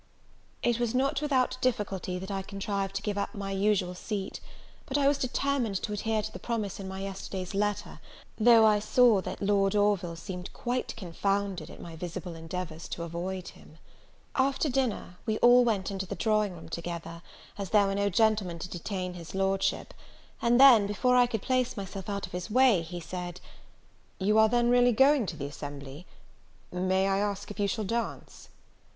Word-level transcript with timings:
It 0.63 0.79
was 0.79 0.95
not 0.95 1.21
without 1.21 1.59
difficulty 1.61 2.17
that 2.17 2.31
I 2.31 2.41
contrived 2.41 2.95
to 2.95 3.03
give 3.03 3.19
up 3.19 3.35
my 3.35 3.51
usual 3.51 3.93
seat; 3.93 4.39
but 4.87 4.97
I 4.97 5.07
was 5.07 5.19
determined 5.19 5.75
to 5.83 5.93
adhere 5.93 6.23
to 6.23 6.31
the 6.33 6.39
promise 6.39 6.79
in 6.79 6.87
my 6.87 7.01
yesterday's 7.01 7.53
letter, 7.53 7.99
though 8.39 8.65
I 8.65 8.79
saw 8.79 9.21
that 9.21 9.43
Lord 9.43 9.75
Orville 9.75 10.15
seemed 10.15 10.51
quite 10.53 10.95
confounded 10.95 11.69
at 11.69 11.79
my 11.79 11.95
visible 11.95 12.33
endeavours 12.33 12.87
to 12.87 13.03
avoid 13.03 13.49
him. 13.49 13.77
After 14.33 14.69
dinner, 14.69 15.17
we 15.27 15.37
all 15.37 15.63
went 15.63 15.91
into 15.91 16.07
the 16.07 16.15
drawing 16.15 16.53
room 16.53 16.69
together, 16.69 17.21
as 17.59 17.69
there 17.69 17.85
were 17.85 17.93
no 17.93 18.09
gentlemen 18.09 18.57
to 18.57 18.67
detain 18.69 19.13
his 19.13 19.35
Lordship; 19.35 19.93
and 20.41 20.59
then, 20.59 20.87
before 20.87 21.15
I 21.15 21.27
could 21.27 21.43
place 21.43 21.77
myself 21.77 22.09
out 22.09 22.25
of 22.25 22.31
his 22.31 22.49
way, 22.49 22.81
he 22.81 22.99
said, 22.99 23.39
"You 24.17 24.39
are 24.39 24.49
then 24.49 24.71
really 24.71 24.93
going 24.93 25.27
to 25.27 25.37
the 25.37 25.45
assembly? 25.45 26.07
May 26.71 27.07
I 27.07 27.19
ask 27.19 27.51
if 27.51 27.59
you 27.59 27.67
shall 27.67 27.85
dance?" 27.85 28.49